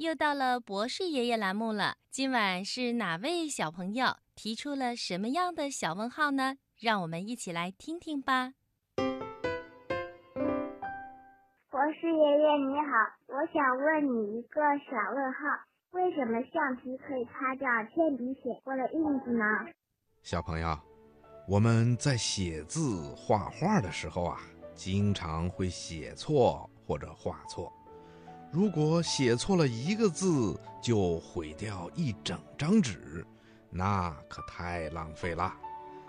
[0.00, 1.96] 又到了博士爷爷栏目了。
[2.10, 6.56] 今晚是哪位小朋友提出了什么样的小问号呢？
[6.78, 8.54] 让我们一起来听听吧。
[8.96, 9.04] 博
[11.92, 12.92] 士爷爷你好，
[13.26, 15.40] 我想问你一个小问号：
[15.90, 19.44] 为什么橡皮可以擦掉铅笔写过的印子呢？
[20.22, 20.78] 小朋友，
[21.46, 24.40] 我们在写字、画画的时候啊，
[24.74, 27.70] 经常会写错或者画错。
[28.50, 33.24] 如果写错了一个字，就毁掉一整张纸，
[33.70, 35.52] 那可太浪费了。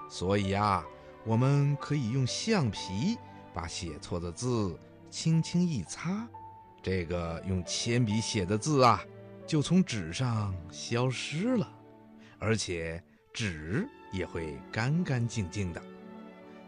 [0.09, 0.84] 所以啊，
[1.26, 3.17] 我们可以用橡皮
[3.54, 4.77] 把写错的字
[5.09, 6.27] 轻轻一擦，
[6.81, 9.03] 这个用铅笔写的字啊，
[9.45, 11.67] 就从纸上消失了，
[12.39, 13.03] 而且
[13.34, 13.88] 纸。
[14.14, 15.81] 也会干干净净的。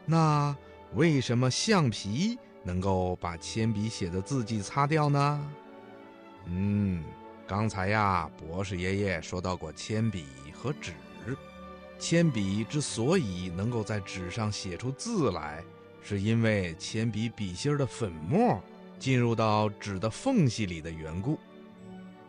[0.06, 0.56] 那
[0.94, 5.52] 为什么橡皮能够把铅笔写的字迹擦掉呢？
[6.46, 7.04] 嗯，
[7.48, 10.92] 刚才呀，博士爷爷说到过铅笔和纸。
[12.00, 15.64] 铅笔之所以能够在纸上写出字来，
[16.02, 18.62] 是因为铅笔笔芯的粉末
[19.00, 21.40] 进入到纸的缝隙里的缘故。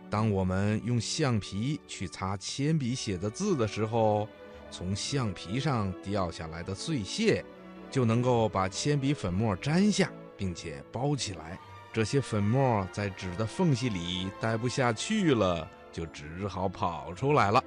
[0.09, 4.28] 当我们用橡皮去擦铅笔写的字的时候，
[4.71, 7.45] 从橡皮上掉下来的碎屑，
[7.91, 11.59] 就能够把铅笔粉末粘下，并且包起来。
[11.95, 17.62] 这些粉末在纸的缝隙里待不下去了，就只好跑出来了，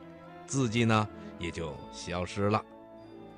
[0.45, 1.07] 字迹呢
[1.39, 2.61] 也就消失了。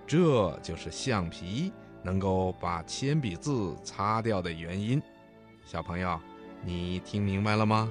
[0.08, 5.00] 这就是橡皮能够把铅笔字擦掉的原因。
[5.64, 6.20] 小朋友，
[6.66, 7.88] 你听明白了吗？